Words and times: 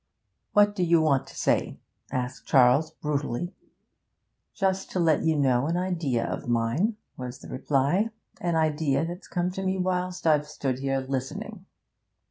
'What 0.53 0.73
do 0.75 0.81
you 0.83 0.99
want 0.99 1.27
to 1.27 1.35
say?' 1.37 1.77
asked 2.11 2.47
Charles 2.47 2.89
brutally. 2.89 3.53
'Just 4.55 4.89
to 4.93 4.99
let 4.99 5.21
you 5.21 5.35
know 5.35 5.67
an 5.67 5.77
idea 5.77 6.25
of 6.25 6.47
mine,' 6.49 6.97
was 7.17 7.37
the 7.37 7.49
reply, 7.49 8.09
'an 8.39 8.55
idea 8.55 9.05
that's 9.05 9.27
come 9.27 9.51
to 9.51 9.61
me 9.63 9.77
whilst 9.77 10.25
I've 10.25 10.47
stood 10.47 10.79
here 10.79 11.01
listening.' 11.07 11.67